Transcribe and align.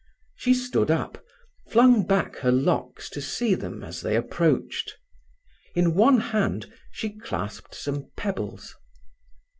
She 0.35 0.55
stood 0.55 0.89
up, 0.89 1.23
flung 1.69 2.07
back 2.07 2.37
her 2.37 2.51
locks 2.51 3.07
to 3.11 3.21
see 3.21 3.53
them 3.53 3.83
as 3.83 4.01
they 4.01 4.15
approached. 4.15 4.95
In 5.75 5.93
one 5.93 6.19
hand 6.19 6.73
she 6.91 7.15
clasped 7.19 7.75
some 7.75 8.09
pebbles. 8.17 8.73